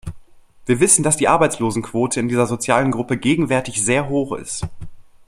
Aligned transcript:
Wir 0.65 0.79
wissen, 0.79 1.03
dass 1.03 1.17
die 1.17 1.27
Arbeitslosenquote 1.27 2.21
in 2.21 2.27
dieser 2.27 2.47
sozialen 2.47 2.89
Gruppe 2.89 3.17
gegenwärtig 3.19 3.85
sehr 3.85 4.09
hoch 4.09 4.31
ist. 4.31 4.65